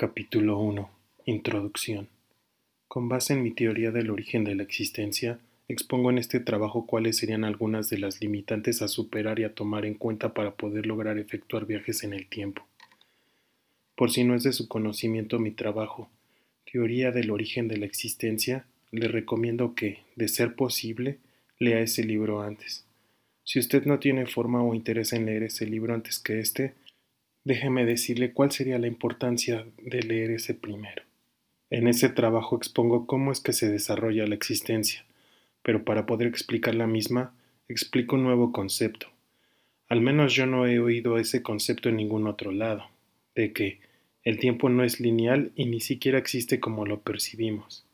Capítulo 0.00 0.58
1. 0.58 0.90
Introducción. 1.26 2.08
Con 2.88 3.10
base 3.10 3.34
en 3.34 3.42
mi 3.42 3.50
teoría 3.50 3.90
del 3.90 4.08
origen 4.08 4.44
de 4.44 4.54
la 4.54 4.62
existencia, 4.62 5.38
expongo 5.68 6.08
en 6.08 6.16
este 6.16 6.40
trabajo 6.40 6.86
cuáles 6.86 7.18
serían 7.18 7.44
algunas 7.44 7.90
de 7.90 7.98
las 7.98 8.18
limitantes 8.22 8.80
a 8.80 8.88
superar 8.88 9.40
y 9.40 9.44
a 9.44 9.54
tomar 9.54 9.84
en 9.84 9.92
cuenta 9.92 10.32
para 10.32 10.52
poder 10.52 10.86
lograr 10.86 11.18
efectuar 11.18 11.66
viajes 11.66 12.02
en 12.02 12.14
el 12.14 12.28
tiempo. 12.28 12.66
Por 13.94 14.10
si 14.10 14.24
no 14.24 14.34
es 14.34 14.42
de 14.42 14.54
su 14.54 14.68
conocimiento 14.68 15.38
mi 15.38 15.50
trabajo, 15.50 16.08
Teoría 16.72 17.10
del 17.10 17.30
origen 17.30 17.68
de 17.68 17.76
la 17.76 17.84
existencia, 17.84 18.64
le 18.92 19.06
recomiendo 19.06 19.74
que, 19.74 19.98
de 20.16 20.28
ser 20.28 20.54
posible, 20.54 21.18
lea 21.58 21.80
ese 21.80 22.04
libro 22.04 22.40
antes. 22.40 22.86
Si 23.44 23.58
usted 23.58 23.84
no 23.84 23.98
tiene 23.98 24.24
forma 24.24 24.62
o 24.62 24.72
interés 24.72 25.12
en 25.12 25.26
leer 25.26 25.42
ese 25.42 25.66
libro 25.66 25.92
antes 25.92 26.18
que 26.18 26.38
este, 26.38 26.72
déjeme 27.44 27.84
decirle 27.84 28.32
cuál 28.32 28.52
sería 28.52 28.78
la 28.78 28.86
importancia 28.86 29.66
de 29.78 30.02
leer 30.02 30.30
ese 30.30 30.54
primero. 30.54 31.02
En 31.70 31.86
ese 31.86 32.08
trabajo 32.08 32.56
expongo 32.56 33.06
cómo 33.06 33.32
es 33.32 33.40
que 33.40 33.52
se 33.52 33.70
desarrolla 33.70 34.26
la 34.26 34.34
existencia, 34.34 35.04
pero 35.62 35.84
para 35.84 36.06
poder 36.06 36.26
explicar 36.26 36.74
la 36.74 36.86
misma, 36.86 37.34
explico 37.68 38.16
un 38.16 38.24
nuevo 38.24 38.52
concepto. 38.52 39.08
Al 39.88 40.00
menos 40.00 40.34
yo 40.34 40.46
no 40.46 40.66
he 40.66 40.80
oído 40.80 41.18
ese 41.18 41.42
concepto 41.42 41.88
en 41.88 41.96
ningún 41.96 42.26
otro 42.26 42.52
lado, 42.52 42.88
de 43.34 43.52
que 43.52 43.80
el 44.24 44.38
tiempo 44.38 44.68
no 44.68 44.84
es 44.84 45.00
lineal 45.00 45.52
y 45.56 45.66
ni 45.66 45.80
siquiera 45.80 46.18
existe 46.18 46.60
como 46.60 46.86
lo 46.86 47.00
percibimos. 47.00 47.84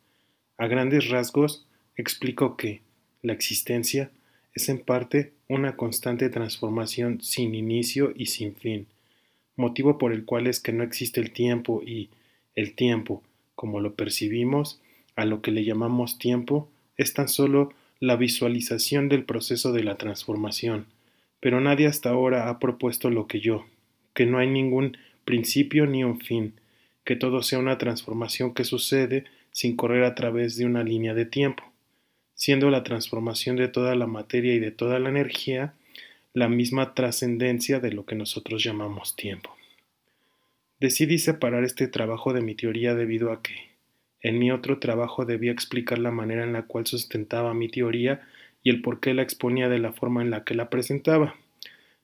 A 0.59 0.67
grandes 0.67 1.09
rasgos, 1.09 1.67
explico 1.97 2.57
que 2.57 2.81
la 3.23 3.33
existencia 3.33 4.11
es 4.55 4.69
en 4.69 4.81
parte 4.81 5.33
una 5.49 5.77
constante 5.77 6.29
transformación 6.31 7.21
sin 7.21 7.55
inicio 7.55 8.13
y 8.17 8.27
sin 8.27 8.55
fin, 8.55 8.87
motivo 9.57 9.99
por 9.99 10.13
el 10.13 10.25
cual 10.25 10.47
es 10.47 10.61
que 10.61 10.73
no 10.73 10.85
existe 10.85 11.21
el 11.21 11.33
tiempo 11.33 11.83
y 11.85 12.11
el 12.55 12.75
tiempo, 12.75 13.23
como 13.55 13.81
lo 13.81 13.95
percibimos, 13.95 14.81
a 15.17 15.25
lo 15.25 15.43
que 15.43 15.51
le 15.51 15.65
llamamos 15.65 16.19
tiempo, 16.19 16.69
es 16.97 17.15
tan 17.15 17.29
solo 17.29 17.73
la 18.01 18.17
visualización 18.17 19.09
del 19.09 19.25
proceso 19.25 19.73
de 19.73 19.83
la 19.83 19.97
transformación, 19.97 20.87
pero 21.41 21.61
nadie 21.61 21.87
hasta 21.87 22.11
ahora 22.11 22.49
ha 22.49 22.59
propuesto 22.59 23.11
lo 23.11 23.27
que 23.27 23.41
yo, 23.41 23.65
que 24.15 24.27
no 24.27 24.39
hay 24.39 24.49
ningún 24.49 24.97
principio 25.25 25.87
ni 25.87 26.05
un 26.05 26.21
fin, 26.21 26.55
que 27.05 27.17
todo 27.17 27.43
sea 27.43 27.59
una 27.59 27.79
transformación 27.79 28.53
que 28.53 28.65
sucede 28.65 29.25
sin 29.51 29.77
correr 29.77 30.05
a 30.05 30.15
través 30.15 30.57
de 30.57 30.67
una 30.67 30.83
línea 30.83 31.15
de 31.15 31.25
tiempo, 31.25 31.65
siendo 32.35 32.69
la 32.71 32.83
transformación 32.83 33.57
de 33.57 33.69
toda 33.69 33.95
la 33.95 34.07
materia 34.07 34.55
y 34.55 34.59
de 34.59 34.71
toda 34.71 34.99
la 34.99 35.09
energía 35.09 35.75
la 36.37 36.51
misma 36.51 36.93
trascendencia 36.93 37.81
de 37.81 37.93
lo 37.93 38.05
que 38.05 38.15
nosotros 38.15 38.63
llamamos 38.63 39.17
tiempo. 39.17 39.57
Decidí 40.79 41.17
separar 41.17 41.65
este 41.65 41.89
trabajo 41.89 42.35
de 42.35 42.43
mi 42.43 42.55
teoría 42.55 42.95
debido 42.95 43.33
a 43.33 43.41
que, 43.41 43.55
en 44.21 44.39
mi 44.39 44.51
otro 44.51 44.79
trabajo 44.79 45.25
debía 45.25 45.51
explicar 45.51 45.99
la 45.99 46.11
manera 46.11 46.45
en 46.45 46.53
la 46.53 46.65
cual 46.65 46.87
sustentaba 46.87 47.55
mi 47.55 47.71
teoría 47.71 48.21
y 48.63 48.69
el 48.69 48.83
por 48.83 49.01
qué 49.01 49.15
la 49.15 49.23
exponía 49.23 49.71
de 49.71 49.79
la 49.79 49.95
forma 49.95 50.21
en 50.21 50.29
la 50.29 50.45
que 50.45 50.55
la 50.55 50.69
presentaba. 50.69 51.37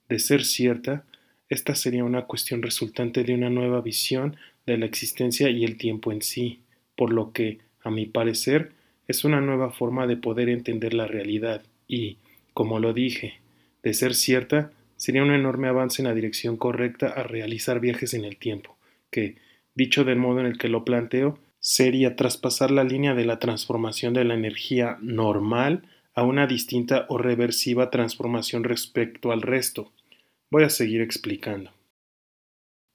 De 0.08 0.18
ser 0.18 0.46
cierta, 0.46 1.04
esta 1.50 1.74
sería 1.74 2.02
una 2.02 2.22
cuestión 2.22 2.62
resultante 2.62 3.24
de 3.24 3.34
una 3.34 3.50
nueva 3.50 3.82
visión 3.82 4.38
de 4.64 4.78
la 4.78 4.86
existencia 4.86 5.50
y 5.50 5.62
el 5.62 5.76
tiempo 5.76 6.10
en 6.10 6.22
sí, 6.22 6.60
por 6.96 7.12
lo 7.12 7.34
que, 7.34 7.58
a 7.82 7.90
mi 7.90 8.06
parecer, 8.06 8.72
es 9.08 9.24
una 9.24 9.42
nueva 9.42 9.72
forma 9.72 10.06
de 10.06 10.16
poder 10.16 10.48
entender 10.48 10.94
la 10.94 11.06
realidad 11.06 11.60
y, 11.86 12.16
como 12.54 12.78
lo 12.78 12.94
dije, 12.94 13.41
de 13.82 13.94
ser 13.94 14.14
cierta, 14.14 14.72
sería 14.96 15.22
un 15.22 15.32
enorme 15.32 15.68
avance 15.68 16.02
en 16.02 16.08
la 16.08 16.14
dirección 16.14 16.56
correcta 16.56 17.08
a 17.08 17.22
realizar 17.22 17.80
viajes 17.80 18.14
en 18.14 18.24
el 18.24 18.36
tiempo, 18.36 18.76
que, 19.10 19.36
dicho 19.74 20.04
del 20.04 20.18
modo 20.18 20.40
en 20.40 20.46
el 20.46 20.58
que 20.58 20.68
lo 20.68 20.84
planteo, 20.84 21.38
sería 21.58 22.16
traspasar 22.16 22.70
la 22.70 22.84
línea 22.84 23.14
de 23.14 23.24
la 23.24 23.38
transformación 23.38 24.14
de 24.14 24.24
la 24.24 24.34
energía 24.34 24.98
normal 25.00 25.82
a 26.14 26.24
una 26.24 26.46
distinta 26.46 27.06
o 27.08 27.18
reversiva 27.18 27.90
transformación 27.90 28.64
respecto 28.64 29.32
al 29.32 29.42
resto. 29.42 29.92
Voy 30.50 30.64
a 30.64 30.70
seguir 30.70 31.00
explicando. 31.00 31.70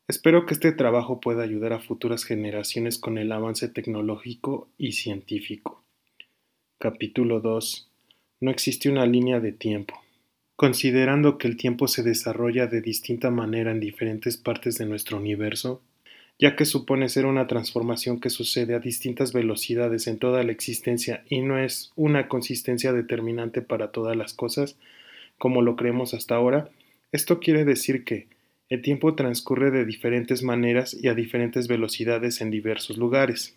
Espero 0.08 0.46
que 0.46 0.54
este 0.54 0.72
trabajo 0.72 1.20
pueda 1.20 1.44
ayudar 1.44 1.74
a 1.74 1.80
futuras 1.80 2.24
generaciones 2.24 2.98
con 2.98 3.18
el 3.18 3.32
avance 3.32 3.68
tecnológico 3.68 4.70
y 4.78 4.94
científico. 4.94 5.84
Capítulo 6.78 7.42
2. 7.42 7.92
No 8.40 8.52
existe 8.52 8.90
una 8.90 9.06
línea 9.06 9.40
de 9.40 9.52
tiempo. 9.52 10.00
Considerando 10.58 11.38
que 11.38 11.48
el 11.48 11.56
tiempo 11.56 11.88
se 11.88 12.02
desarrolla 12.02 12.66
de 12.66 12.82
distinta 12.82 13.30
manera 13.30 13.70
en 13.70 13.80
diferentes 13.80 14.38
partes 14.38 14.80
de 14.80 14.88
nuestro 14.88 15.18
universo, 15.18 15.84
ya 16.40 16.56
que 16.56 16.66
supone 16.66 17.10
ser 17.10 17.28
una 17.28 17.46
transformación 17.46 18.20
que 18.20 18.32
sucede 18.32 18.74
a 18.74 18.80
distintas 18.80 19.34
velocidades 19.34 20.08
en 20.08 20.18
toda 20.18 20.44
la 20.44 20.52
existencia 20.52 21.24
y 21.30 21.42
no 21.42 21.60
es 21.60 21.92
una 21.96 22.28
consistencia 22.28 22.92
determinante 22.92 23.62
para 23.62 23.92
todas 23.92 24.18
las 24.18 24.34
cosas, 24.34 24.80
como 25.38 25.62
lo 25.62 25.76
creemos 25.76 26.16
hasta 26.16 26.34
ahora, 26.34 26.72
esto 27.12 27.40
quiere 27.40 27.64
decir 27.64 28.04
que 28.04 28.26
el 28.70 28.82
tiempo 28.82 29.14
transcurre 29.14 29.70
de 29.70 29.86
diferentes 29.86 30.42
maneras 30.42 30.98
y 31.00 31.08
a 31.08 31.14
diferentes 31.14 31.68
velocidades 31.68 32.42
en 32.42 32.50
diversos 32.50 32.98
lugares. 32.98 33.56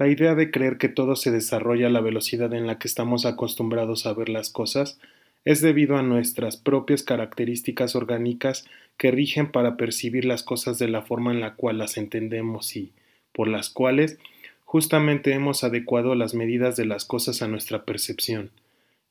La 0.00 0.08
idea 0.08 0.34
de 0.34 0.50
creer 0.50 0.78
que 0.78 0.88
todo 0.88 1.14
se 1.14 1.30
desarrolla 1.30 1.86
a 1.86 1.90
la 1.90 2.00
velocidad 2.00 2.52
en 2.54 2.66
la 2.66 2.80
que 2.80 2.88
estamos 2.88 3.24
acostumbrados 3.24 4.04
a 4.04 4.14
ver 4.14 4.28
las 4.28 4.50
cosas 4.50 4.98
es 5.44 5.60
debido 5.60 5.96
a 5.96 6.02
nuestras 6.02 6.56
propias 6.56 7.02
características 7.02 7.96
orgánicas 7.96 8.66
que 8.96 9.10
rigen 9.10 9.50
para 9.50 9.76
percibir 9.76 10.24
las 10.24 10.42
cosas 10.42 10.78
de 10.78 10.88
la 10.88 11.02
forma 11.02 11.32
en 11.32 11.40
la 11.40 11.54
cual 11.54 11.78
las 11.78 11.96
entendemos 11.96 12.76
y 12.76 12.92
por 13.32 13.48
las 13.48 13.70
cuales 13.70 14.18
justamente 14.64 15.32
hemos 15.32 15.64
adecuado 15.64 16.14
las 16.14 16.34
medidas 16.34 16.76
de 16.76 16.84
las 16.84 17.04
cosas 17.04 17.40
a 17.40 17.48
nuestra 17.48 17.84
percepción. 17.84 18.50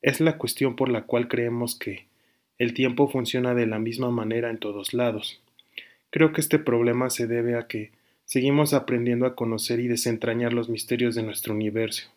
Es 0.02 0.20
la 0.20 0.38
cuestión 0.38 0.76
por 0.76 0.88
la 0.88 1.02
cual 1.02 1.26
creemos 1.26 1.76
que 1.76 2.06
el 2.58 2.74
tiempo 2.74 3.08
funciona 3.08 3.54
de 3.54 3.66
la 3.66 3.78
misma 3.78 4.10
manera 4.10 4.50
en 4.50 4.58
todos 4.58 4.94
lados. 4.94 5.40
Creo 6.10 6.32
que 6.32 6.40
este 6.40 6.58
problema 6.58 7.10
se 7.10 7.26
debe 7.26 7.56
a 7.56 7.66
que 7.66 7.90
seguimos 8.24 8.74
aprendiendo 8.74 9.26
a 9.26 9.34
conocer 9.34 9.80
y 9.80 9.88
desentrañar 9.88 10.52
los 10.52 10.68
misterios 10.68 11.14
de 11.14 11.22
nuestro 11.22 11.54
universo. 11.54 12.08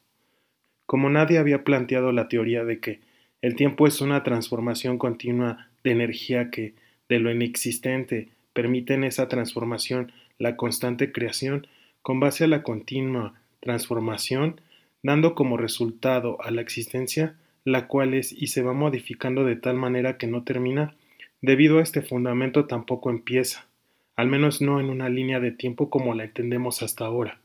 Como 0.86 1.10
nadie 1.10 1.38
había 1.38 1.64
planteado 1.64 2.12
la 2.12 2.28
teoría 2.28 2.66
de 2.66 2.80
que 2.80 3.00
el 3.42 3.56
tiempo 3.56 3.88
es 3.88 4.02
una 4.02 4.24
transformación 4.24 4.98
continua 4.98 5.68
de 5.84 5.92
energía 5.92 6.52
que, 6.52 6.74
de 7.10 7.20
lo 7.20 7.32
inexistente, 7.32 8.30
permite 8.54 8.94
en 8.94 9.04
esa 9.04 9.28
transformación 9.28 10.12
la 10.38 10.56
constante 10.56 11.12
creación 11.12 11.68
con 12.02 12.20
base 12.20 12.44
a 12.44 12.48
la 12.48 12.64
continua 12.64 13.36
transformación, 13.60 14.60
dando 15.04 15.36
como 15.36 15.58
resultado 15.58 16.42
a 16.42 16.52
la 16.52 16.62
existencia, 16.62 17.36
la 17.64 17.88
cual 17.88 18.14
es 18.14 18.32
y 18.32 18.48
se 18.48 18.64
va 18.64 18.74
modificando 18.74 19.46
de 19.46 19.56
tal 19.56 19.76
manera 19.76 20.18
que 20.18 20.28
no 20.28 20.44
termina, 20.44 20.96
debido 21.42 21.80
a 21.80 21.84
este 21.84 22.02
fundamento 22.02 22.66
tampoco 22.66 23.10
empieza, 23.10 23.68
al 24.16 24.28
menos 24.28 24.62
no 24.62 24.80
en 24.80 24.90
una 24.90 25.10
línea 25.10 25.40
de 25.40 25.52
tiempo 25.52 25.90
como 25.90 26.16
la 26.16 26.26
entendemos 26.26 26.84
hasta 26.84 27.06
ahora. 27.06 27.40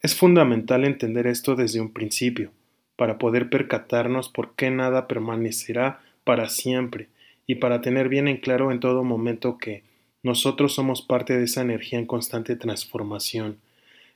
Es 0.00 0.14
fundamental 0.14 0.84
entender 0.84 1.26
esto 1.26 1.56
desde 1.56 1.80
un 1.80 1.92
principio, 1.92 2.52
para 2.98 3.16
poder 3.16 3.48
percatarnos 3.48 4.28
por 4.28 4.56
qué 4.56 4.72
nada 4.72 5.06
permanecerá 5.06 6.00
para 6.24 6.48
siempre 6.48 7.06
y 7.46 7.54
para 7.54 7.80
tener 7.80 8.08
bien 8.08 8.26
en 8.26 8.38
claro 8.38 8.72
en 8.72 8.80
todo 8.80 9.04
momento 9.04 9.56
que 9.56 9.84
nosotros 10.24 10.74
somos 10.74 11.00
parte 11.00 11.38
de 11.38 11.44
esa 11.44 11.60
energía 11.60 12.00
en 12.00 12.06
constante 12.06 12.56
transformación. 12.56 13.60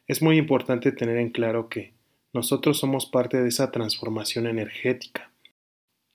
Es 0.09 0.20
muy 0.20 0.37
importante 0.37 0.91
tener 0.91 1.19
en 1.19 1.31
claro 1.31 1.69
que 1.69 1.93
nosotros 2.32 2.81
somos 2.81 3.06
parte 3.06 3.41
de 3.41 3.50
esa 3.50 3.70
transformación 3.70 4.48
energética. 4.48 5.31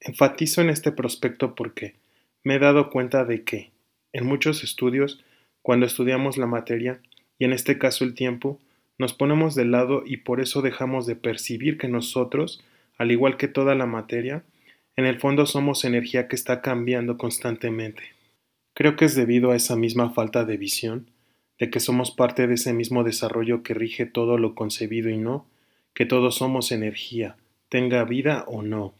Enfatizo 0.02 0.60
en 0.60 0.70
este 0.70 0.92
prospecto 0.92 1.56
porque 1.56 1.96
me 2.44 2.56
he 2.56 2.60
dado 2.60 2.90
cuenta 2.90 3.24
de 3.24 3.46
que, 3.46 3.72
en 4.12 4.26
muchos 4.26 4.66
estudios, 4.66 5.24
cuando 5.62 5.86
estudiamos 5.86 6.36
la 6.36 6.48
materia, 6.48 7.00
y 7.40 7.46
en 7.46 7.54
este 7.54 7.78
caso 7.78 8.04
el 8.04 8.14
tiempo, 8.14 8.60
nos 8.98 9.14
ponemos 9.14 9.56
de 9.56 9.66
lado 9.66 10.04
y 10.06 10.18
por 10.18 10.40
eso 10.40 10.62
dejamos 10.62 11.06
de 11.06 11.16
percibir 11.16 11.78
que 11.78 11.88
nosotros, 11.88 12.64
al 12.98 13.12
igual 13.12 13.38
que 13.38 13.48
toda 13.48 13.76
la 13.76 13.86
materia, 13.86 14.44
en 14.96 15.06
el 15.06 15.20
fondo 15.20 15.46
somos 15.46 15.86
energía 15.86 16.28
que 16.28 16.36
está 16.36 16.62
cambiando 16.62 17.18
constantemente. 17.18 18.04
Creo 18.74 18.96
que 18.96 19.06
es 19.06 19.16
debido 19.16 19.52
a 19.52 19.56
esa 19.56 19.76
misma 19.76 20.10
falta 20.12 20.46
de 20.46 20.58
visión, 20.58 21.10
de 21.60 21.70
que 21.70 21.80
somos 21.80 22.12
parte 22.12 22.48
de 22.48 22.56
ese 22.56 22.74
mismo 22.74 23.04
desarrollo 23.04 23.64
que 23.64 23.74
rige 23.74 24.06
todo 24.06 24.38
lo 24.38 24.56
concebido 24.56 25.10
y 25.10 25.18
no, 25.18 25.46
que 25.94 26.06
todos 26.06 26.36
somos 26.36 26.72
energía, 26.72 27.38
tenga 27.70 28.04
vida 28.04 28.44
o 28.48 28.62
no. 28.62 28.94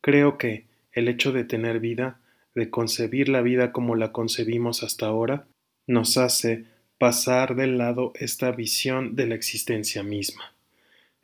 Creo 0.00 0.38
que 0.38 0.66
el 0.92 1.08
hecho 1.08 1.32
de 1.32 1.44
tener 1.44 1.80
vida, 1.80 2.20
de 2.54 2.70
concebir 2.70 3.28
la 3.28 3.42
vida 3.42 3.72
como 3.72 3.94
la 3.94 4.12
concebimos 4.12 4.82
hasta 4.82 5.06
ahora, 5.06 5.46
nos 5.86 6.16
hace 6.16 6.64
pasar 6.98 7.56
del 7.56 7.78
lado 7.78 8.12
esta 8.16 8.50
visión 8.50 9.16
de 9.16 9.26
la 9.26 9.34
existencia 9.34 10.02
misma. 10.02 10.52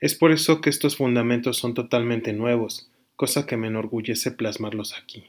Es 0.00 0.14
por 0.14 0.32
eso 0.32 0.60
que 0.60 0.70
estos 0.70 0.96
fundamentos 0.96 1.58
son 1.58 1.74
totalmente 1.74 2.32
nuevos, 2.32 2.90
cosa 3.16 3.46
que 3.46 3.56
me 3.56 3.66
enorgullece 3.66 4.30
plasmarlos 4.30 4.94
aquí. 4.96 5.24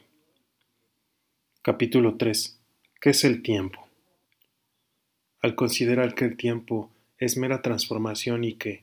Capítulo 1.62 2.16
3. 2.16 2.58
¿Qué 3.00 3.10
es 3.10 3.24
el 3.24 3.42
tiempo? 3.42 3.86
al 5.46 5.54
considerar 5.54 6.16
que 6.16 6.24
el 6.24 6.36
tiempo 6.36 6.90
es 7.18 7.36
mera 7.36 7.62
transformación 7.62 8.42
y 8.42 8.54
que 8.54 8.82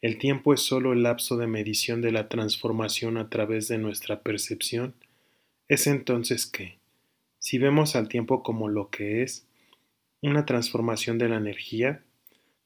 el 0.00 0.18
tiempo 0.18 0.54
es 0.54 0.60
sólo 0.60 0.92
el 0.92 1.02
lapso 1.02 1.36
de 1.36 1.48
medición 1.48 2.02
de 2.02 2.12
la 2.12 2.28
transformación 2.28 3.16
a 3.16 3.28
través 3.28 3.66
de 3.66 3.78
nuestra 3.78 4.20
percepción, 4.20 4.94
es 5.66 5.88
entonces 5.88 6.46
que, 6.46 6.78
si 7.40 7.58
vemos 7.58 7.96
al 7.96 8.08
tiempo 8.08 8.44
como 8.44 8.68
lo 8.68 8.90
que 8.90 9.22
es, 9.22 9.44
una 10.28 10.46
transformación 10.46 11.18
de 11.18 11.28
la 11.28 11.36
energía, 11.36 12.02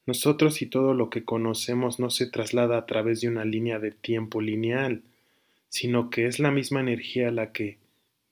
nosotros 0.07 0.63
y 0.63 0.67
todo 0.67 0.95
lo 0.95 1.11
que 1.11 1.25
conocemos 1.25 2.01
no 2.01 2.09
se 2.11 2.27
traslada 2.27 2.79
a 2.79 2.87
través 2.87 3.21
de 3.21 3.29
una 3.29 3.45
línea 3.45 3.79
de 3.79 3.91
tiempo 3.91 4.41
lineal, 4.41 5.03
sino 5.69 6.09
que 6.09 6.27
es 6.27 6.39
la 6.39 6.51
misma 6.51 6.81
energía 6.81 7.31
la 7.31 7.53
que, 7.53 7.79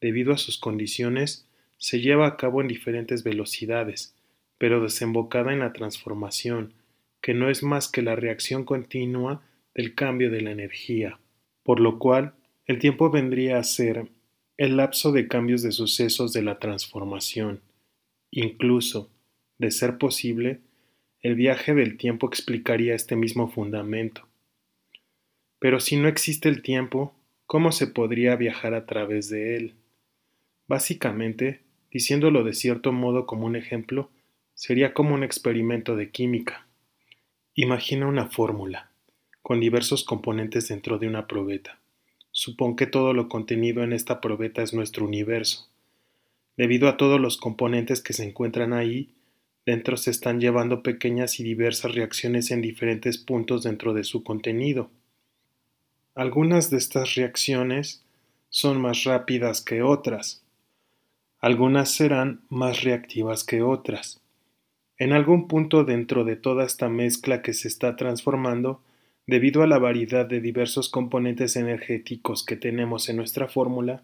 debido 0.00 0.32
a 0.32 0.38
sus 0.38 0.58
condiciones, 0.58 1.46
se 1.78 2.00
lleva 2.00 2.26
a 2.26 2.36
cabo 2.36 2.62
en 2.62 2.68
diferentes 2.68 3.24
velocidades, 3.24 4.14
pero 4.58 4.80
desembocada 4.80 5.52
en 5.52 5.58
la 5.58 5.72
transformación, 5.72 6.72
que 7.20 7.34
no 7.34 7.50
es 7.50 7.62
más 7.62 7.88
que 7.88 8.02
la 8.02 8.16
reacción 8.16 8.64
continua 8.64 9.42
del 9.74 9.94
cambio 9.94 10.30
de 10.30 10.40
la 10.40 10.52
energía, 10.52 11.18
por 11.62 11.80
lo 11.80 11.98
cual 11.98 12.34
el 12.66 12.78
tiempo 12.78 13.10
vendría 13.10 13.58
a 13.58 13.64
ser 13.64 14.08
el 14.56 14.76
lapso 14.78 15.12
de 15.12 15.28
cambios 15.28 15.62
de 15.62 15.72
sucesos 15.72 16.32
de 16.32 16.42
la 16.42 16.58
transformación. 16.58 17.60
Incluso, 18.30 19.10
de 19.58 19.70
ser 19.70 19.98
posible, 19.98 20.60
el 21.20 21.34
viaje 21.34 21.74
del 21.74 21.96
tiempo 21.96 22.26
explicaría 22.28 22.94
este 22.94 23.16
mismo 23.16 23.48
fundamento. 23.48 24.26
Pero 25.58 25.80
si 25.80 25.96
no 25.96 26.08
existe 26.08 26.48
el 26.48 26.62
tiempo, 26.62 27.14
¿cómo 27.46 27.72
se 27.72 27.86
podría 27.86 28.36
viajar 28.36 28.74
a 28.74 28.86
través 28.86 29.28
de 29.30 29.56
él? 29.56 29.74
Básicamente, 30.68 31.62
diciéndolo 31.90 32.44
de 32.44 32.52
cierto 32.52 32.92
modo 32.92 33.26
como 33.26 33.46
un 33.46 33.56
ejemplo, 33.56 34.10
sería 34.54 34.94
como 34.94 35.14
un 35.14 35.24
experimento 35.24 35.96
de 35.96 36.10
química. 36.10 36.66
Imagina 37.54 38.06
una 38.06 38.26
fórmula, 38.26 38.90
con 39.42 39.60
diversos 39.60 40.04
componentes 40.04 40.68
dentro 40.68 40.98
de 40.98 41.08
una 41.08 41.26
probeta. 41.26 41.78
Supón 42.32 42.76
que 42.76 42.86
todo 42.86 43.14
lo 43.14 43.28
contenido 43.28 43.82
en 43.82 43.92
esta 43.92 44.20
probeta 44.20 44.62
es 44.62 44.74
nuestro 44.74 45.06
universo. 45.06 45.68
Debido 46.56 46.88
a 46.88 46.96
todos 46.96 47.20
los 47.20 47.38
componentes 47.38 48.02
que 48.02 48.12
se 48.12 48.24
encuentran 48.24 48.72
ahí, 48.72 49.15
dentro 49.66 49.96
se 49.96 50.12
están 50.12 50.40
llevando 50.40 50.84
pequeñas 50.84 51.40
y 51.40 51.42
diversas 51.42 51.92
reacciones 51.92 52.52
en 52.52 52.62
diferentes 52.62 53.18
puntos 53.18 53.64
dentro 53.64 53.92
de 53.92 54.04
su 54.04 54.22
contenido. 54.22 54.90
Algunas 56.14 56.70
de 56.70 56.78
estas 56.78 57.16
reacciones 57.16 58.04
son 58.48 58.80
más 58.80 59.04
rápidas 59.04 59.60
que 59.60 59.82
otras. 59.82 60.42
Algunas 61.40 61.90
serán 61.90 62.40
más 62.48 62.84
reactivas 62.84 63.44
que 63.44 63.60
otras. 63.60 64.20
En 64.98 65.12
algún 65.12 65.48
punto 65.48 65.84
dentro 65.84 66.24
de 66.24 66.36
toda 66.36 66.64
esta 66.64 66.88
mezcla 66.88 67.42
que 67.42 67.52
se 67.52 67.68
está 67.68 67.96
transformando, 67.96 68.80
debido 69.26 69.62
a 69.62 69.66
la 69.66 69.78
variedad 69.78 70.24
de 70.24 70.40
diversos 70.40 70.88
componentes 70.88 71.56
energéticos 71.56 72.44
que 72.44 72.56
tenemos 72.56 73.08
en 73.08 73.16
nuestra 73.16 73.48
fórmula, 73.48 74.02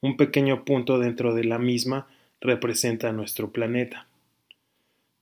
un 0.00 0.16
pequeño 0.16 0.64
punto 0.64 0.98
dentro 0.98 1.34
de 1.34 1.44
la 1.44 1.58
misma 1.58 2.06
representa 2.40 3.12
nuestro 3.12 3.50
planeta. 3.50 4.06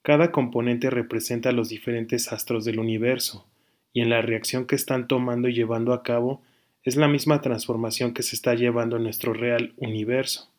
Cada 0.02 0.32
componente 0.32 0.90
representa 0.90 1.52
los 1.52 1.68
diferentes 1.68 2.32
astros 2.32 2.64
del 2.64 2.78
universo, 2.78 3.46
y 3.92 4.00
en 4.00 4.10
la 4.10 4.22
reacción 4.22 4.66
que 4.66 4.76
están 4.76 5.08
tomando 5.08 5.48
y 5.48 5.54
llevando 5.54 5.92
a 5.92 6.02
cabo 6.02 6.42
es 6.84 6.96
la 6.96 7.08
misma 7.08 7.40
transformación 7.40 8.14
que 8.14 8.22
se 8.22 8.36
está 8.36 8.54
llevando 8.54 8.96
en 8.96 9.02
nuestro 9.02 9.34
real 9.34 9.74
universo, 9.76 10.50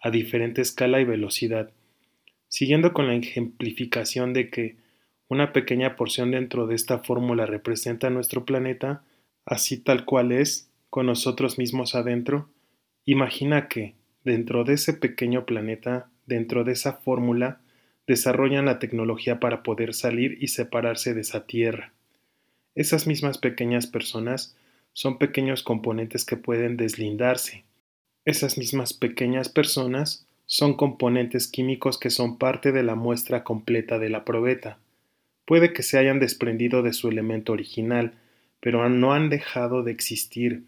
a 0.00 0.10
diferente 0.10 0.62
escala 0.62 1.00
y 1.00 1.04
velocidad, 1.04 1.72
Siguiendo 2.48 2.92
con 2.92 3.06
la 3.06 3.14
ejemplificación 3.14 4.32
de 4.32 4.50
que 4.50 4.76
una 5.28 5.52
pequeña 5.52 5.96
porción 5.96 6.30
dentro 6.30 6.66
de 6.66 6.76
esta 6.76 7.00
fórmula 7.00 7.44
representa 7.46 8.10
nuestro 8.10 8.44
planeta, 8.44 9.02
así 9.44 9.78
tal 9.78 10.04
cual 10.04 10.32
es, 10.32 10.70
con 10.88 11.06
nosotros 11.06 11.58
mismos 11.58 11.94
adentro, 11.94 12.48
imagina 13.04 13.68
que, 13.68 13.94
dentro 14.24 14.64
de 14.64 14.74
ese 14.74 14.94
pequeño 14.94 15.44
planeta, 15.44 16.08
dentro 16.26 16.64
de 16.64 16.72
esa 16.72 16.94
fórmula, 16.94 17.60
desarrollan 18.06 18.66
la 18.66 18.78
tecnología 18.78 19.40
para 19.40 19.62
poder 19.62 19.94
salir 19.94 20.38
y 20.40 20.48
separarse 20.48 21.14
de 21.14 21.22
esa 21.22 21.46
Tierra. 21.46 21.92
Esas 22.74 23.06
mismas 23.06 23.38
pequeñas 23.38 23.86
personas 23.86 24.56
son 24.92 25.18
pequeños 25.18 25.62
componentes 25.62 26.24
que 26.24 26.36
pueden 26.36 26.76
deslindarse. 26.76 27.64
Esas 28.24 28.58
mismas 28.58 28.92
pequeñas 28.92 29.48
personas 29.48 30.26
son 30.46 30.74
componentes 30.74 31.48
químicos 31.48 31.98
que 31.98 32.10
son 32.10 32.38
parte 32.38 32.72
de 32.72 32.82
la 32.82 32.94
muestra 32.94 33.44
completa 33.44 33.98
de 33.98 34.08
la 34.08 34.24
probeta. 34.24 34.78
Puede 35.44 35.72
que 35.72 35.82
se 35.82 35.98
hayan 35.98 36.20
desprendido 36.20 36.82
de 36.82 36.92
su 36.92 37.08
elemento 37.08 37.52
original, 37.52 38.14
pero 38.60 38.88
no 38.88 39.12
han 39.12 39.28
dejado 39.30 39.82
de 39.82 39.92
existir. 39.92 40.64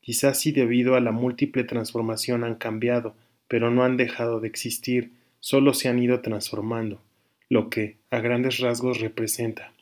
Quizás 0.00 0.40
sí 0.40 0.52
debido 0.52 0.94
a 0.94 1.00
la 1.00 1.12
múltiple 1.12 1.64
transformación 1.64 2.44
han 2.44 2.56
cambiado, 2.56 3.14
pero 3.48 3.70
no 3.70 3.84
han 3.84 3.96
dejado 3.96 4.40
de 4.40 4.48
existir, 4.48 5.10
solo 5.40 5.74
se 5.74 5.88
han 5.88 5.98
ido 5.98 6.20
transformando, 6.20 7.00
lo 7.48 7.68
que, 7.70 7.96
a 8.10 8.20
grandes 8.20 8.58
rasgos, 8.58 9.00
representa. 9.00 9.72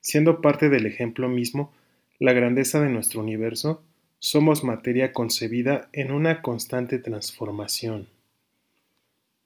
Siendo 0.00 0.40
parte 0.40 0.68
del 0.68 0.86
ejemplo 0.86 1.28
mismo, 1.28 1.72
la 2.18 2.32
grandeza 2.32 2.80
de 2.80 2.88
nuestro 2.88 3.20
universo, 3.20 3.82
somos 4.18 4.64
materia 4.64 5.12
concebida 5.12 5.88
en 5.92 6.12
una 6.12 6.42
constante 6.42 6.98
transformación. 6.98 8.08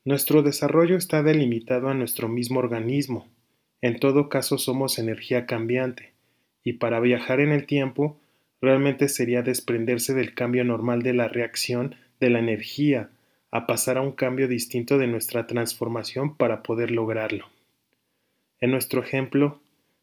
Nuestro 0.05 0.43
desarrollo 0.43 0.97
está 0.97 1.23
delimitado 1.23 1.89
a 1.89 1.95
nuestro 1.95 2.29
mismo 2.29 2.59
organismo. 2.59 3.29
En 3.81 3.99
todo 3.99 4.29
caso 4.29 4.59
somos 4.59 4.99
energía 4.99 5.47
cambiante, 5.47 6.13
y 6.63 6.75
para 6.75 7.01
viajar 7.01 7.41
en 7.41 7.53
el 7.53 7.67
tiempo 7.67 8.19
realmente 8.61 9.09
sería 9.09 9.43
desprenderse 9.43 10.15
del 10.15 10.35
cambio 10.35 10.65
normal 10.65 11.03
de 11.03 11.15
la 11.15 11.29
reacción 11.29 11.95
de 12.21 12.31
la 12.31 12.39
energía 12.39 13.11
a 13.55 13.67
pasar 13.69 13.99
a 13.99 14.01
un 14.01 14.11
cambio 14.11 14.49
distinto 14.49 14.99
de 14.99 15.07
nuestra 15.07 15.47
transformación 15.47 16.35
para 16.35 16.65
poder 16.65 16.91
lograrlo. 16.91 17.47
En 18.59 18.73
nuestro 18.73 19.01
ejemplo, 19.01 19.61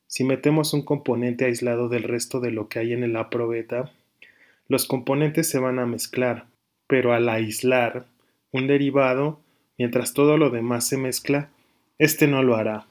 si 0.07 0.23
metemos 0.23 0.73
un 0.73 0.83
componente 0.83 1.43
aislado 1.43 1.89
del 1.89 2.03
resto 2.03 2.39
de 2.39 2.51
lo 2.51 2.69
que 2.69 2.79
hay 2.79 2.93
en 2.93 3.03
el 3.03 3.17
aprobeta, 3.17 3.91
los 4.69 4.85
componentes 4.85 5.49
se 5.49 5.59
van 5.59 5.79
a 5.79 5.85
mezclar, 5.85 6.45
pero 6.87 7.11
al 7.11 7.27
aislar 7.27 8.05
un 8.53 8.67
derivado 8.67 9.41
mientras 9.77 10.13
todo 10.13 10.37
lo 10.37 10.49
demás 10.49 10.87
se 10.87 10.95
mezcla, 10.95 11.49
éste 11.97 12.27
no 12.27 12.43
lo 12.43 12.55
hará. 12.55 12.85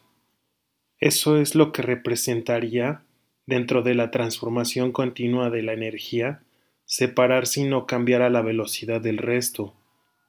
Eso 0.98 1.40
es 1.40 1.54
lo 1.54 1.72
que 1.72 1.80
representaría, 1.80 3.00
dentro 3.46 3.80
de 3.80 3.94
la 3.94 4.10
transformación 4.10 4.92
continua 4.92 5.48
de 5.48 5.62
la 5.62 5.72
energía, 5.72 6.42
separarse 6.84 7.62
y 7.62 7.64
no 7.64 7.86
cambiar 7.86 8.20
a 8.20 8.28
la 8.28 8.42
velocidad 8.42 9.00
del 9.00 9.16
resto, 9.16 9.74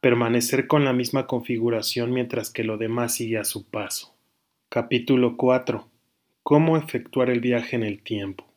permanecer 0.02 0.66
con 0.66 0.84
la 0.84 0.94
misma 0.94 1.28
configuración 1.28 2.12
mientras 2.12 2.50
que 2.50 2.64
lo 2.64 2.78
demás 2.78 3.14
sigue 3.14 3.38
a 3.38 3.44
su 3.44 3.64
paso. 3.64 4.16
Capítulo 4.68 5.38
4. 5.38 5.88
Cómo 6.42 6.76
efectuar 6.76 7.30
el 7.30 7.40
viaje 7.40 7.76
en 7.76 7.84
el 7.84 8.02
tiempo. 8.02 8.48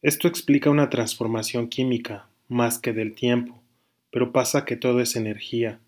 Esto 0.00 0.28
explica 0.28 0.70
una 0.70 0.88
transformación 0.88 1.68
química, 1.68 2.26
más 2.48 2.78
que 2.78 2.94
del 2.94 3.14
tiempo, 3.14 3.62
pero 4.10 4.32
pasa 4.32 4.64
que 4.64 4.76
todo 4.76 5.00
es 5.00 5.14
energía, 5.14 5.78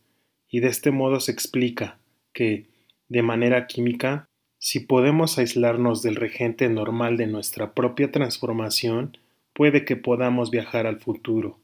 y 0.50 0.60
de 0.60 0.68
este 0.68 0.90
modo 0.90 1.18
se 1.18 1.32
explica 1.32 1.98
que, 2.34 2.66
de 3.08 3.22
manera 3.22 3.66
química, 3.66 4.28
si 4.58 4.80
podemos 4.80 5.38
aislarnos 5.38 6.02
del 6.02 6.16
regente 6.16 6.68
normal 6.68 7.16
de 7.16 7.26
nuestra 7.26 7.72
propia 7.72 8.12
transformación, 8.12 9.16
puede 9.54 9.86
que 9.86 9.96
podamos 9.96 10.50
viajar 10.50 10.86
al 10.86 11.00
futuro. 11.00 11.58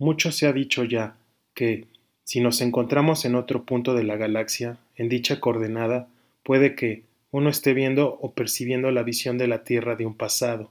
Mucho 0.00 0.32
se 0.32 0.46
ha 0.46 0.52
dicho 0.54 0.84
ya 0.84 1.16
que, 1.54 1.86
si 2.24 2.40
nos 2.40 2.60
encontramos 2.60 3.24
en 3.24 3.34
otro 3.34 3.64
punto 3.64 3.94
de 3.94 4.04
la 4.04 4.16
galaxia, 4.16 4.78
en 4.96 5.08
dicha 5.08 5.40
coordenada, 5.40 6.08
puede 6.42 6.74
que 6.74 7.02
uno 7.30 7.50
esté 7.50 7.74
viendo 7.74 8.18
o 8.20 8.32
percibiendo 8.32 8.90
la 8.90 9.02
visión 9.02 9.38
de 9.38 9.48
la 9.48 9.64
Tierra 9.64 9.96
de 9.96 10.06
un 10.06 10.14
pasado. 10.14 10.70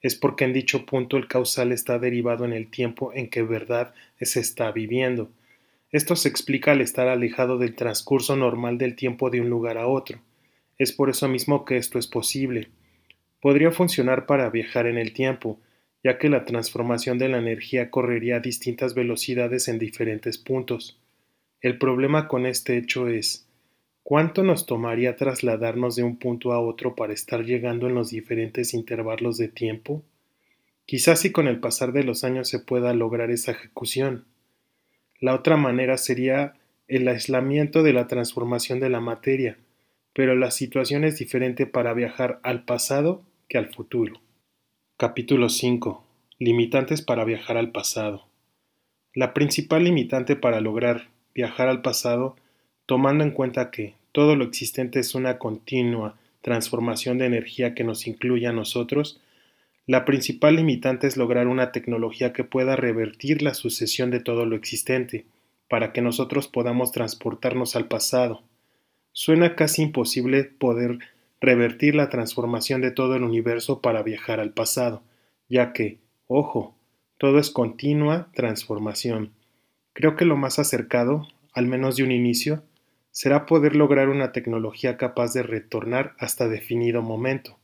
Es 0.00 0.14
porque 0.14 0.44
en 0.44 0.52
dicho 0.52 0.84
punto 0.84 1.16
el 1.16 1.28
causal 1.28 1.72
está 1.72 1.98
derivado 1.98 2.44
en 2.44 2.52
el 2.52 2.68
tiempo 2.68 3.12
en 3.14 3.28
que 3.28 3.42
verdad 3.42 3.94
se 4.20 4.40
está 4.40 4.72
viviendo, 4.72 5.30
esto 5.92 6.16
se 6.16 6.30
explica 6.30 6.72
al 6.72 6.80
estar 6.80 7.06
alejado 7.08 7.58
del 7.58 7.74
transcurso 7.74 8.34
normal 8.34 8.78
del 8.78 8.96
tiempo 8.96 9.28
de 9.28 9.42
un 9.42 9.50
lugar 9.50 9.76
a 9.76 9.86
otro. 9.86 10.20
Es 10.78 10.90
por 10.90 11.10
eso 11.10 11.28
mismo 11.28 11.66
que 11.66 11.76
esto 11.76 11.98
es 11.98 12.06
posible. 12.06 12.70
Podría 13.42 13.70
funcionar 13.72 14.24
para 14.24 14.48
viajar 14.48 14.86
en 14.86 14.96
el 14.96 15.12
tiempo, 15.12 15.60
ya 16.04 16.18
que 16.18 16.28
la 16.28 16.44
transformación 16.44 17.18
de 17.18 17.28
la 17.28 17.38
energía 17.38 17.90
correría 17.90 18.36
a 18.36 18.40
distintas 18.40 18.94
velocidades 18.94 19.68
en 19.68 19.78
diferentes 19.78 20.38
puntos. 20.38 20.98
El 21.60 21.78
problema 21.78 22.26
con 22.26 22.44
este 22.44 22.76
hecho 22.76 23.08
es 23.08 23.46
¿cuánto 24.02 24.42
nos 24.42 24.66
tomaría 24.66 25.16
trasladarnos 25.16 25.94
de 25.94 26.02
un 26.02 26.16
punto 26.16 26.52
a 26.52 26.60
otro 26.60 26.96
para 26.96 27.12
estar 27.12 27.44
llegando 27.44 27.86
en 27.86 27.94
los 27.94 28.10
diferentes 28.10 28.74
intervalos 28.74 29.38
de 29.38 29.48
tiempo? 29.48 30.02
Quizás 30.86 31.20
si 31.20 31.30
con 31.30 31.46
el 31.46 31.60
pasar 31.60 31.92
de 31.92 32.02
los 32.02 32.24
años 32.24 32.48
se 32.48 32.58
pueda 32.58 32.92
lograr 32.92 33.30
esa 33.30 33.52
ejecución. 33.52 34.24
La 35.20 35.34
otra 35.34 35.56
manera 35.56 35.96
sería 35.98 36.54
el 36.88 37.06
aislamiento 37.06 37.84
de 37.84 37.92
la 37.92 38.08
transformación 38.08 38.80
de 38.80 38.90
la 38.90 39.00
materia, 39.00 39.56
pero 40.12 40.34
la 40.34 40.50
situación 40.50 41.04
es 41.04 41.16
diferente 41.18 41.64
para 41.66 41.94
viajar 41.94 42.40
al 42.42 42.64
pasado 42.64 43.22
que 43.48 43.56
al 43.56 43.72
futuro. 43.72 44.20
Capítulo 45.02 45.48
5. 45.48 46.00
Limitantes 46.38 47.02
para 47.02 47.24
viajar 47.24 47.56
al 47.56 47.72
pasado. 47.72 48.22
La 49.14 49.34
principal 49.34 49.82
limitante 49.82 50.36
para 50.36 50.60
lograr 50.60 51.08
viajar 51.34 51.66
al 51.66 51.82
pasado, 51.82 52.36
tomando 52.86 53.24
en 53.24 53.32
cuenta 53.32 53.72
que 53.72 53.96
todo 54.12 54.36
lo 54.36 54.44
existente 54.44 55.00
es 55.00 55.16
una 55.16 55.38
continua 55.38 56.20
transformación 56.40 57.18
de 57.18 57.26
energía 57.26 57.74
que 57.74 57.82
nos 57.82 58.06
incluye 58.06 58.46
a 58.46 58.52
nosotros, 58.52 59.20
la 59.88 60.04
principal 60.04 60.54
limitante 60.54 61.08
es 61.08 61.16
lograr 61.16 61.48
una 61.48 61.72
tecnología 61.72 62.32
que 62.32 62.44
pueda 62.44 62.76
revertir 62.76 63.42
la 63.42 63.54
sucesión 63.54 64.12
de 64.12 64.20
todo 64.20 64.46
lo 64.46 64.54
existente, 64.54 65.26
para 65.68 65.92
que 65.92 66.00
nosotros 66.00 66.46
podamos 66.46 66.92
transportarnos 66.92 67.74
al 67.74 67.88
pasado. 67.88 68.44
Suena 69.10 69.56
casi 69.56 69.82
imposible 69.82 70.44
poder 70.44 71.00
revertir 71.42 71.94
la 71.94 72.08
transformación 72.08 72.80
de 72.80 72.92
todo 72.92 73.16
el 73.16 73.24
universo 73.24 73.82
para 73.82 74.02
viajar 74.02 74.40
al 74.40 74.52
pasado, 74.52 75.02
ya 75.48 75.74
que, 75.74 75.98
ojo, 76.28 76.74
todo 77.18 77.38
es 77.38 77.50
continua 77.50 78.30
transformación. 78.32 79.32
Creo 79.92 80.16
que 80.16 80.24
lo 80.24 80.36
más 80.36 80.58
acercado, 80.58 81.28
al 81.52 81.66
menos 81.66 81.96
de 81.96 82.04
un 82.04 82.12
inicio, 82.12 82.62
será 83.10 83.44
poder 83.44 83.76
lograr 83.76 84.08
una 84.08 84.32
tecnología 84.32 84.96
capaz 84.96 85.34
de 85.34 85.42
retornar 85.42 86.14
hasta 86.18 86.48
definido 86.48 87.02
momento 87.02 87.58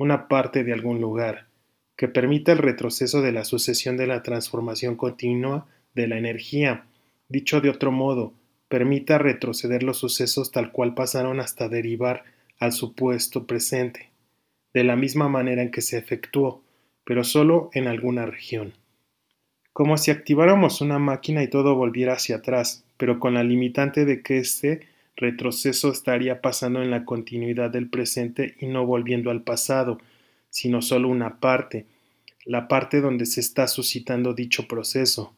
una 0.00 0.28
parte 0.28 0.64
de 0.64 0.72
algún 0.72 1.02
lugar, 1.02 1.48
que 1.94 2.08
permita 2.08 2.52
el 2.52 2.58
retroceso 2.58 3.20
de 3.20 3.32
la 3.32 3.44
sucesión 3.44 3.98
de 3.98 4.06
la 4.06 4.22
transformación 4.22 4.96
continua 4.96 5.66
de 5.94 6.08
la 6.08 6.16
energía. 6.16 6.86
Dicho 7.28 7.60
de 7.60 7.68
otro 7.68 7.92
modo, 7.92 8.32
permita 8.68 9.18
retroceder 9.18 9.82
los 9.82 9.98
sucesos 9.98 10.52
tal 10.52 10.72
cual 10.72 10.94
pasaron 10.94 11.38
hasta 11.38 11.68
derivar 11.68 12.24
al 12.60 12.72
supuesto 12.72 13.46
presente, 13.46 14.10
de 14.72 14.84
la 14.84 14.94
misma 14.94 15.28
manera 15.28 15.62
en 15.62 15.70
que 15.70 15.80
se 15.80 15.98
efectuó, 15.98 16.62
pero 17.04 17.24
solo 17.24 17.70
en 17.72 17.88
alguna 17.88 18.26
región. 18.26 18.74
Como 19.72 19.96
si 19.96 20.10
activáramos 20.10 20.80
una 20.80 20.98
máquina 20.98 21.42
y 21.42 21.48
todo 21.48 21.74
volviera 21.74 22.12
hacia 22.12 22.36
atrás, 22.36 22.84
pero 22.96 23.18
con 23.18 23.34
la 23.34 23.42
limitante 23.42 24.04
de 24.04 24.22
que 24.22 24.38
este 24.38 24.86
retroceso 25.16 25.90
estaría 25.90 26.40
pasando 26.40 26.82
en 26.82 26.90
la 26.90 27.04
continuidad 27.04 27.70
del 27.70 27.88
presente 27.88 28.54
y 28.58 28.66
no 28.66 28.86
volviendo 28.86 29.30
al 29.30 29.42
pasado, 29.42 29.98
sino 30.50 30.82
solo 30.82 31.08
una 31.08 31.40
parte, 31.40 31.86
la 32.44 32.68
parte 32.68 33.00
donde 33.00 33.26
se 33.26 33.40
está 33.40 33.68
suscitando 33.68 34.34
dicho 34.34 34.66
proceso, 34.66 35.34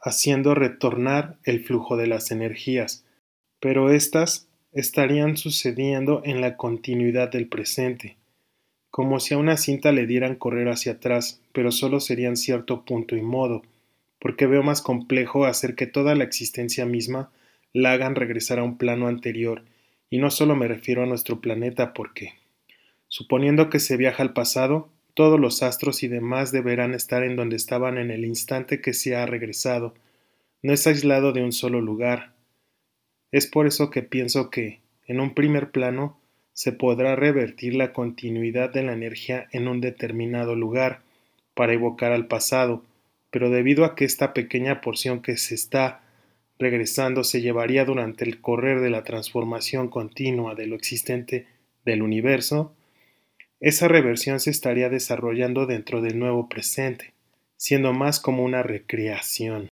haciendo 0.00 0.54
retornar 0.54 1.36
el 1.44 1.64
flujo 1.64 1.96
de 1.96 2.06
las 2.06 2.30
energías, 2.30 3.04
pero 3.60 3.90
éstas 3.90 4.48
estarían 4.72 5.36
sucediendo 5.36 6.22
en 6.24 6.40
la 6.40 6.56
continuidad 6.56 7.30
del 7.30 7.48
presente, 7.48 8.16
como 8.90 9.20
si 9.20 9.34
a 9.34 9.38
una 9.38 9.56
cinta 9.56 9.92
le 9.92 10.06
dieran 10.06 10.36
correr 10.36 10.68
hacia 10.68 10.92
atrás, 10.92 11.40
pero 11.52 11.72
solo 11.72 12.00
serían 12.00 12.36
cierto 12.36 12.84
punto 12.84 13.16
y 13.16 13.22
modo, 13.22 13.62
porque 14.20 14.46
veo 14.46 14.62
más 14.62 14.82
complejo 14.82 15.44
hacer 15.44 15.74
que 15.74 15.86
toda 15.86 16.14
la 16.14 16.24
existencia 16.24 16.86
misma 16.86 17.30
la 17.72 17.92
hagan 17.92 18.14
regresar 18.14 18.58
a 18.58 18.64
un 18.64 18.78
plano 18.78 19.08
anterior, 19.08 19.62
y 20.08 20.18
no 20.18 20.30
solo 20.30 20.56
me 20.56 20.68
refiero 20.68 21.02
a 21.02 21.06
nuestro 21.06 21.40
planeta 21.40 21.92
porque, 21.92 22.34
suponiendo 23.08 23.70
que 23.70 23.80
se 23.80 23.96
viaja 23.96 24.22
al 24.22 24.32
pasado, 24.32 24.88
todos 25.14 25.38
los 25.38 25.62
astros 25.62 26.02
y 26.02 26.08
demás 26.08 26.52
deberán 26.52 26.94
estar 26.94 27.24
en 27.24 27.36
donde 27.36 27.56
estaban 27.56 27.98
en 27.98 28.10
el 28.10 28.24
instante 28.24 28.80
que 28.80 28.92
se 28.92 29.16
ha 29.16 29.26
regresado, 29.26 29.94
no 30.62 30.72
es 30.72 30.86
aislado 30.86 31.32
de 31.32 31.42
un 31.42 31.52
solo 31.52 31.80
lugar. 31.80 32.32
Es 33.32 33.46
por 33.46 33.66
eso 33.66 33.90
que 33.90 34.02
pienso 34.02 34.50
que, 34.50 34.80
en 35.06 35.20
un 35.20 35.34
primer 35.34 35.70
plano, 35.70 36.18
se 36.52 36.72
podrá 36.72 37.16
revertir 37.16 37.74
la 37.74 37.92
continuidad 37.92 38.70
de 38.70 38.82
la 38.82 38.92
energía 38.92 39.48
en 39.52 39.68
un 39.68 39.80
determinado 39.80 40.54
lugar, 40.54 41.00
para 41.54 41.72
evocar 41.72 42.12
al 42.12 42.26
pasado, 42.26 42.84
pero 43.30 43.50
debido 43.50 43.84
a 43.84 43.94
que 43.94 44.04
esta 44.04 44.32
pequeña 44.32 44.80
porción 44.80 45.20
que 45.20 45.36
se 45.36 45.54
está 45.54 46.00
regresando 46.58 47.24
se 47.24 47.40
llevaría 47.40 47.84
durante 47.84 48.24
el 48.24 48.40
correr 48.40 48.80
de 48.80 48.90
la 48.90 49.04
transformación 49.04 49.88
continua 49.88 50.54
de 50.54 50.66
lo 50.66 50.76
existente 50.76 51.46
del 51.84 52.02
universo, 52.02 52.74
esa 53.60 53.88
reversión 53.88 54.40
se 54.40 54.50
estaría 54.50 54.88
desarrollando 54.88 55.66
dentro 55.66 56.00
del 56.00 56.18
nuevo 56.18 56.48
presente, 56.48 57.12
siendo 57.56 57.92
más 57.92 58.20
como 58.20 58.44
una 58.44 58.62
recreación. 58.62 59.68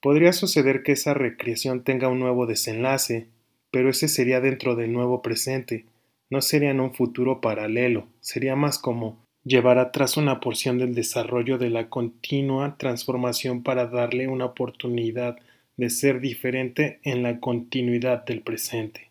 Podría 0.00 0.32
suceder 0.32 0.82
que 0.82 0.92
esa 0.92 1.14
recreación 1.14 1.82
tenga 1.82 2.08
un 2.08 2.20
nuevo 2.20 2.46
desenlace, 2.46 3.28
pero 3.70 3.90
ese 3.90 4.08
sería 4.08 4.40
dentro 4.40 4.76
del 4.76 4.92
nuevo 4.92 5.22
presente, 5.22 5.84
no 6.30 6.40
sería 6.40 6.70
en 6.70 6.80
un 6.80 6.94
futuro 6.94 7.40
paralelo, 7.40 8.06
sería 8.20 8.56
más 8.56 8.78
como 8.78 9.24
llevar 9.44 9.78
atrás 9.78 10.16
una 10.16 10.40
porción 10.40 10.78
del 10.78 10.94
desarrollo 10.94 11.56
de 11.56 11.70
la 11.70 11.88
continua 11.88 12.76
transformación 12.78 13.62
para 13.62 13.86
darle 13.86 14.26
una 14.26 14.46
oportunidad 14.46 15.36
de 15.76 15.90
ser 15.90 16.20
diferente 16.20 17.00
en 17.02 17.22
la 17.22 17.38
continuidad 17.38 18.24
del 18.24 18.42
presente, 18.42 19.10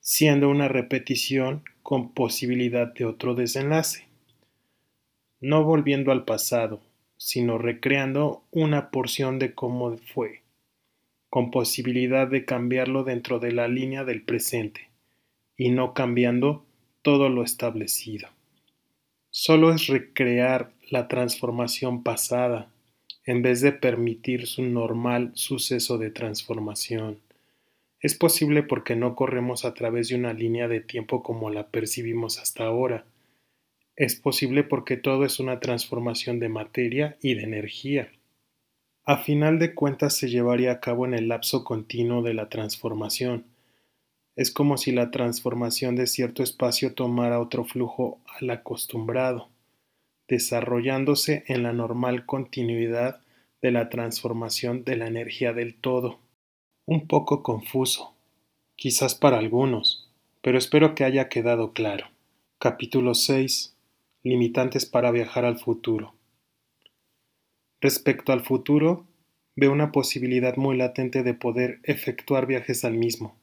siendo 0.00 0.48
una 0.48 0.68
repetición 0.68 1.62
con 1.82 2.12
posibilidad 2.12 2.92
de 2.92 3.04
otro 3.04 3.34
desenlace, 3.34 4.06
no 5.40 5.64
volviendo 5.64 6.12
al 6.12 6.24
pasado, 6.24 6.80
sino 7.22 7.58
recreando 7.58 8.44
una 8.50 8.90
porción 8.90 9.38
de 9.38 9.52
cómo 9.54 9.94
fue, 9.98 10.40
con 11.28 11.50
posibilidad 11.50 12.26
de 12.26 12.46
cambiarlo 12.46 13.04
dentro 13.04 13.38
de 13.38 13.52
la 13.52 13.68
línea 13.68 14.04
del 14.04 14.22
presente, 14.22 14.88
y 15.54 15.70
no 15.70 15.92
cambiando 15.92 16.64
todo 17.02 17.28
lo 17.28 17.42
establecido. 17.42 18.30
Solo 19.28 19.70
es 19.70 19.86
recrear 19.88 20.72
la 20.90 21.08
transformación 21.08 22.02
pasada, 22.02 22.70
en 23.26 23.42
vez 23.42 23.60
de 23.60 23.72
permitir 23.72 24.46
su 24.46 24.62
normal 24.62 25.30
suceso 25.34 25.98
de 25.98 26.10
transformación. 26.10 27.18
Es 28.00 28.14
posible 28.14 28.62
porque 28.62 28.96
no 28.96 29.14
corremos 29.14 29.66
a 29.66 29.74
través 29.74 30.08
de 30.08 30.14
una 30.14 30.32
línea 30.32 30.68
de 30.68 30.80
tiempo 30.80 31.22
como 31.22 31.50
la 31.50 31.66
percibimos 31.66 32.38
hasta 32.38 32.64
ahora. 32.64 33.04
Es 34.00 34.16
posible 34.16 34.64
porque 34.64 34.96
todo 34.96 35.26
es 35.26 35.40
una 35.40 35.60
transformación 35.60 36.38
de 36.38 36.48
materia 36.48 37.18
y 37.20 37.34
de 37.34 37.42
energía. 37.42 38.10
A 39.04 39.18
final 39.18 39.58
de 39.58 39.74
cuentas 39.74 40.16
se 40.16 40.30
llevaría 40.30 40.72
a 40.72 40.80
cabo 40.80 41.04
en 41.04 41.12
el 41.12 41.28
lapso 41.28 41.64
continuo 41.64 42.22
de 42.22 42.32
la 42.32 42.48
transformación. 42.48 43.44
Es 44.36 44.52
como 44.52 44.78
si 44.78 44.90
la 44.90 45.10
transformación 45.10 45.96
de 45.96 46.06
cierto 46.06 46.42
espacio 46.42 46.94
tomara 46.94 47.40
otro 47.40 47.66
flujo 47.66 48.20
al 48.40 48.48
acostumbrado 48.48 49.50
desarrollándose 50.28 51.44
en 51.48 51.62
la 51.62 51.74
normal 51.74 52.24
continuidad 52.24 53.20
de 53.60 53.70
la 53.70 53.90
transformación 53.90 54.82
de 54.82 54.96
la 54.96 55.08
energía 55.08 55.52
del 55.52 55.74
todo. 55.74 56.20
Un 56.86 57.06
poco 57.06 57.42
confuso, 57.42 58.14
quizás 58.76 59.14
para 59.14 59.36
algunos, 59.36 60.08
pero 60.40 60.56
espero 60.56 60.94
que 60.94 61.04
haya 61.04 61.28
quedado 61.28 61.74
claro. 61.74 62.06
Capítulo 62.58 63.14
6. 63.14 63.76
Limitantes 64.22 64.84
para 64.84 65.10
viajar 65.10 65.44
al 65.46 65.58
futuro. 65.58 66.14
Respecto 67.80 68.32
al 68.32 68.42
futuro, 68.42 69.06
veo 69.56 69.72
una 69.72 69.92
posibilidad 69.92 70.56
muy 70.56 70.76
latente 70.76 71.22
de 71.22 71.32
poder 71.32 71.80
efectuar 71.84 72.46
viajes 72.46 72.84
al 72.84 72.94
mismo. 72.94 73.36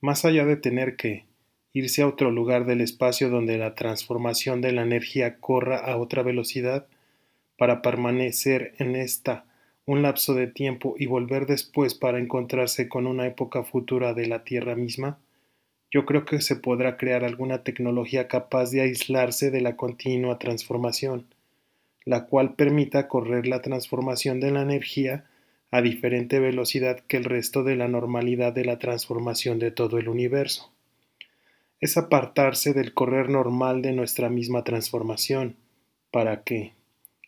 Más 0.00 0.24
allá 0.24 0.44
de 0.44 0.56
tener 0.56 0.94
que, 0.94 1.24
irse 1.72 2.02
a 2.02 2.06
otro 2.06 2.30
lugar 2.30 2.66
del 2.66 2.80
espacio 2.80 3.30
donde 3.30 3.58
la 3.58 3.74
transformación 3.74 4.60
de 4.60 4.72
la 4.72 4.82
energía 4.82 5.38
corra 5.38 5.78
a 5.78 5.96
otra 5.96 6.22
velocidad 6.22 6.86
para 7.58 7.82
permanecer 7.82 8.74
en 8.78 8.94
esta 8.94 9.44
un 9.86 10.02
lapso 10.02 10.34
de 10.34 10.46
tiempo 10.46 10.94
y 10.98 11.06
volver 11.06 11.46
después 11.46 11.94
para 11.94 12.20
encontrarse 12.20 12.88
con 12.88 13.08
una 13.08 13.26
época 13.26 13.64
futura 13.64 14.14
de 14.14 14.28
la 14.28 14.44
Tierra 14.44 14.76
misma, 14.76 15.18
yo 15.90 16.06
creo 16.06 16.24
que 16.24 16.40
se 16.40 16.56
podrá 16.56 16.96
crear 16.96 17.24
alguna 17.24 17.64
tecnología 17.64 18.28
capaz 18.28 18.70
de 18.70 18.82
aislarse 18.82 19.50
de 19.50 19.60
la 19.60 19.76
continua 19.76 20.38
transformación, 20.38 21.26
la 22.04 22.26
cual 22.26 22.54
permita 22.54 23.08
correr 23.08 23.46
la 23.46 23.60
transformación 23.60 24.40
de 24.40 24.52
la 24.52 24.62
energía 24.62 25.24
a 25.72 25.82
diferente 25.82 26.38
velocidad 26.38 27.00
que 27.00 27.16
el 27.16 27.24
resto 27.24 27.62
de 27.62 27.76
la 27.76 27.88
normalidad 27.88 28.52
de 28.52 28.64
la 28.64 28.78
transformación 28.78 29.58
de 29.58 29.70
todo 29.70 29.98
el 29.98 30.08
universo. 30.08 30.72
Es 31.80 31.96
apartarse 31.96 32.72
del 32.72 32.92
correr 32.92 33.28
normal 33.28 33.82
de 33.82 33.92
nuestra 33.92 34.28
misma 34.28 34.64
transformación, 34.64 35.56
para 36.10 36.42
que, 36.42 36.72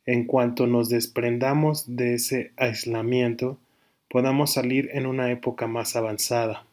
en 0.06 0.24
cuanto 0.24 0.66
nos 0.66 0.88
desprendamos 0.88 1.96
de 1.96 2.14
ese 2.14 2.52
aislamiento, 2.56 3.58
podamos 4.08 4.52
salir 4.52 4.90
en 4.92 5.06
una 5.06 5.30
época 5.30 5.66
más 5.66 5.96
avanzada. 5.96 6.66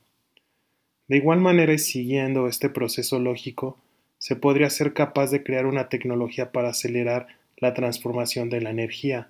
De 1.09 1.17
igual 1.17 1.41
manera 1.41 1.73
y 1.73 1.79
siguiendo 1.79 2.47
este 2.47 2.69
proceso 2.69 3.19
lógico, 3.19 3.77
se 4.19 4.35
podría 4.35 4.69
ser 4.69 4.93
capaz 4.93 5.31
de 5.31 5.43
crear 5.43 5.65
una 5.65 5.89
tecnología 5.89 6.51
para 6.51 6.69
acelerar 6.69 7.27
la 7.57 7.73
transformación 7.73 8.49
de 8.49 8.61
la 8.61 8.69
energía, 8.69 9.27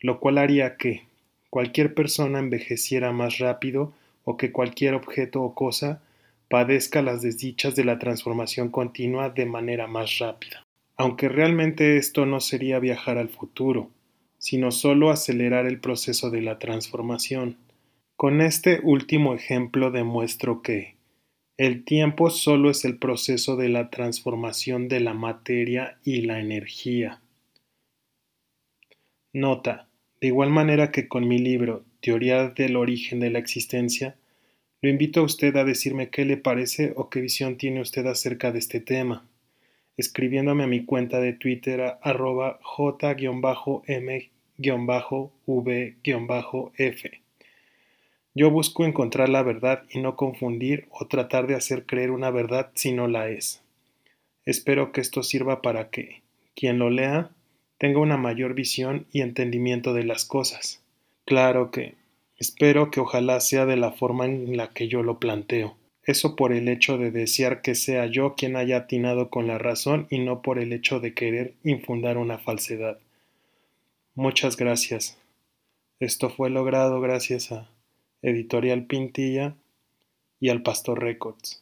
lo 0.00 0.20
cual 0.20 0.36
haría 0.36 0.76
que 0.76 1.04
cualquier 1.48 1.94
persona 1.94 2.38
envejeciera 2.38 3.12
más 3.12 3.38
rápido 3.38 3.94
o 4.24 4.36
que 4.36 4.52
cualquier 4.52 4.92
objeto 4.92 5.42
o 5.42 5.54
cosa 5.54 6.02
padezca 6.48 7.00
las 7.00 7.22
desdichas 7.22 7.74
de 7.76 7.84
la 7.84 7.98
transformación 7.98 8.68
continua 8.68 9.30
de 9.30 9.46
manera 9.46 9.86
más 9.86 10.18
rápida. 10.18 10.62
Aunque 10.98 11.30
realmente 11.30 11.96
esto 11.96 12.26
no 12.26 12.40
sería 12.40 12.78
viajar 12.78 13.16
al 13.16 13.30
futuro, 13.30 13.88
sino 14.36 14.70
solo 14.70 15.10
acelerar 15.10 15.64
el 15.64 15.80
proceso 15.80 16.28
de 16.28 16.42
la 16.42 16.58
transformación. 16.58 17.56
Con 18.16 18.42
este 18.42 18.80
último 18.82 19.32
ejemplo 19.32 19.90
demuestro 19.90 20.60
que 20.60 20.94
el 21.58 21.84
tiempo 21.84 22.30
solo 22.30 22.70
es 22.70 22.84
el 22.84 22.98
proceso 22.98 23.56
de 23.56 23.68
la 23.68 23.90
transformación 23.90 24.88
de 24.88 25.00
la 25.00 25.12
materia 25.12 25.98
y 26.02 26.22
la 26.22 26.40
energía. 26.40 27.20
Nota, 29.34 29.88
de 30.20 30.28
igual 30.28 30.50
manera 30.50 30.90
que 30.90 31.08
con 31.08 31.28
mi 31.28 31.38
libro 31.38 31.84
Teoría 32.00 32.48
del 32.48 32.76
origen 32.76 33.20
de 33.20 33.30
la 33.30 33.38
existencia, 33.38 34.16
lo 34.80 34.90
invito 34.90 35.20
a 35.20 35.24
usted 35.24 35.54
a 35.56 35.64
decirme 35.64 36.10
qué 36.10 36.24
le 36.24 36.36
parece 36.36 36.92
o 36.96 37.08
qué 37.08 37.20
visión 37.20 37.56
tiene 37.56 37.80
usted 37.80 38.06
acerca 38.06 38.50
de 38.50 38.58
este 38.58 38.80
tema, 38.80 39.24
escribiéndome 39.96 40.64
a 40.64 40.66
mi 40.66 40.84
cuenta 40.84 41.20
de 41.20 41.34
Twitter 41.34 41.94
arroba 42.02 42.58
j-m-v-f. 42.62 43.22
Yo 48.34 48.50
busco 48.50 48.84
encontrar 48.84 49.28
la 49.28 49.42
verdad 49.42 49.82
y 49.90 50.00
no 50.00 50.16
confundir 50.16 50.86
o 50.90 51.06
tratar 51.06 51.46
de 51.46 51.54
hacer 51.54 51.84
creer 51.84 52.10
una 52.10 52.30
verdad 52.30 52.70
si 52.74 52.92
no 52.92 53.06
la 53.06 53.28
es. 53.28 53.62
Espero 54.46 54.90
que 54.90 55.02
esto 55.02 55.22
sirva 55.22 55.60
para 55.60 55.90
que 55.90 56.22
quien 56.54 56.78
lo 56.78 56.88
lea 56.88 57.30
tenga 57.76 58.00
una 58.00 58.16
mayor 58.16 58.54
visión 58.54 59.06
y 59.12 59.20
entendimiento 59.20 59.92
de 59.92 60.04
las 60.04 60.24
cosas. 60.24 60.80
Claro 61.26 61.70
que 61.70 61.94
espero 62.38 62.90
que 62.90 63.00
ojalá 63.00 63.38
sea 63.40 63.66
de 63.66 63.76
la 63.76 63.92
forma 63.92 64.24
en 64.24 64.56
la 64.56 64.68
que 64.68 64.88
yo 64.88 65.02
lo 65.02 65.18
planteo. 65.18 65.76
Eso 66.04 66.34
por 66.34 66.52
el 66.52 66.68
hecho 66.68 66.98
de 66.98 67.10
desear 67.10 67.60
que 67.60 67.74
sea 67.74 68.06
yo 68.06 68.34
quien 68.34 68.56
haya 68.56 68.78
atinado 68.78 69.28
con 69.28 69.46
la 69.46 69.58
razón 69.58 70.06
y 70.10 70.18
no 70.18 70.42
por 70.42 70.58
el 70.58 70.72
hecho 70.72 71.00
de 71.00 71.14
querer 71.14 71.54
infundar 71.64 72.16
una 72.16 72.38
falsedad. 72.38 72.98
Muchas 74.14 74.56
gracias. 74.56 75.18
Esto 76.00 76.30
fue 76.30 76.50
logrado 76.50 77.00
gracias 77.00 77.52
a 77.52 77.71
Editorial 78.22 78.86
Pintilla 78.86 79.56
y 80.40 80.48
al 80.48 80.62
Pastor 80.62 81.00
Records. 81.00 81.61